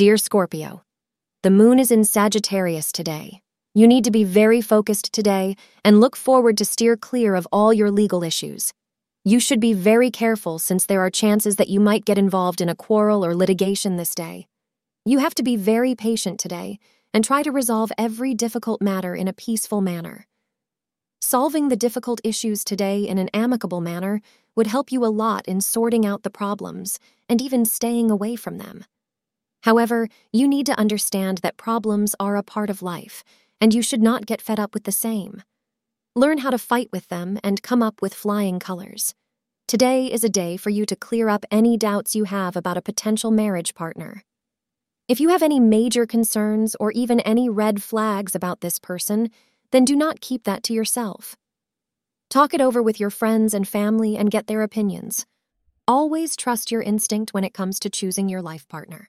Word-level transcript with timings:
Dear 0.00 0.16
Scorpio, 0.16 0.82
the 1.42 1.50
moon 1.50 1.78
is 1.78 1.90
in 1.90 2.04
Sagittarius 2.04 2.90
today. 2.90 3.42
You 3.74 3.86
need 3.86 4.02
to 4.04 4.10
be 4.10 4.24
very 4.24 4.62
focused 4.62 5.12
today 5.12 5.56
and 5.84 6.00
look 6.00 6.16
forward 6.16 6.56
to 6.56 6.64
steer 6.64 6.96
clear 6.96 7.34
of 7.34 7.46
all 7.52 7.70
your 7.70 7.90
legal 7.90 8.22
issues. 8.22 8.72
You 9.26 9.38
should 9.38 9.60
be 9.60 9.74
very 9.74 10.10
careful 10.10 10.58
since 10.58 10.86
there 10.86 11.02
are 11.02 11.10
chances 11.10 11.56
that 11.56 11.68
you 11.68 11.80
might 11.80 12.06
get 12.06 12.16
involved 12.16 12.62
in 12.62 12.70
a 12.70 12.74
quarrel 12.74 13.22
or 13.22 13.34
litigation 13.34 13.96
this 13.96 14.14
day. 14.14 14.46
You 15.04 15.18
have 15.18 15.34
to 15.34 15.42
be 15.42 15.56
very 15.56 15.94
patient 15.94 16.40
today 16.40 16.78
and 17.12 17.22
try 17.22 17.42
to 17.42 17.52
resolve 17.52 17.92
every 17.98 18.32
difficult 18.32 18.80
matter 18.80 19.14
in 19.14 19.28
a 19.28 19.34
peaceful 19.34 19.82
manner. 19.82 20.26
Solving 21.20 21.68
the 21.68 21.76
difficult 21.76 22.22
issues 22.24 22.64
today 22.64 23.06
in 23.06 23.18
an 23.18 23.28
amicable 23.34 23.82
manner 23.82 24.22
would 24.56 24.66
help 24.66 24.90
you 24.90 25.04
a 25.04 25.12
lot 25.12 25.46
in 25.46 25.60
sorting 25.60 26.06
out 26.06 26.22
the 26.22 26.30
problems 26.30 26.98
and 27.28 27.42
even 27.42 27.66
staying 27.66 28.10
away 28.10 28.34
from 28.34 28.56
them. 28.56 28.86
However, 29.62 30.08
you 30.32 30.48
need 30.48 30.66
to 30.66 30.78
understand 30.78 31.38
that 31.38 31.56
problems 31.56 32.14
are 32.18 32.36
a 32.36 32.42
part 32.42 32.70
of 32.70 32.82
life, 32.82 33.22
and 33.60 33.74
you 33.74 33.82
should 33.82 34.02
not 34.02 34.26
get 34.26 34.40
fed 34.40 34.58
up 34.58 34.72
with 34.72 34.84
the 34.84 34.92
same. 34.92 35.42
Learn 36.16 36.38
how 36.38 36.50
to 36.50 36.58
fight 36.58 36.88
with 36.92 37.08
them 37.08 37.38
and 37.44 37.62
come 37.62 37.82
up 37.82 38.02
with 38.02 38.14
flying 38.14 38.58
colors. 38.58 39.14
Today 39.68 40.06
is 40.06 40.24
a 40.24 40.28
day 40.28 40.56
for 40.56 40.70
you 40.70 40.84
to 40.86 40.96
clear 40.96 41.28
up 41.28 41.44
any 41.50 41.76
doubts 41.76 42.16
you 42.16 42.24
have 42.24 42.56
about 42.56 42.76
a 42.76 42.82
potential 42.82 43.30
marriage 43.30 43.74
partner. 43.74 44.24
If 45.06 45.20
you 45.20 45.28
have 45.28 45.42
any 45.42 45.60
major 45.60 46.06
concerns 46.06 46.74
or 46.80 46.90
even 46.92 47.20
any 47.20 47.48
red 47.48 47.82
flags 47.82 48.34
about 48.34 48.62
this 48.62 48.78
person, 48.78 49.28
then 49.70 49.84
do 49.84 49.94
not 49.94 50.20
keep 50.20 50.44
that 50.44 50.62
to 50.64 50.72
yourself. 50.72 51.36
Talk 52.28 52.54
it 52.54 52.60
over 52.60 52.82
with 52.82 52.98
your 52.98 53.10
friends 53.10 53.54
and 53.54 53.66
family 53.68 54.16
and 54.16 54.30
get 54.30 54.46
their 54.46 54.62
opinions. 54.62 55.26
Always 55.86 56.36
trust 56.36 56.70
your 56.70 56.82
instinct 56.82 57.34
when 57.34 57.44
it 57.44 57.54
comes 57.54 57.78
to 57.80 57.90
choosing 57.90 58.28
your 58.28 58.42
life 58.42 58.66
partner. 58.68 59.08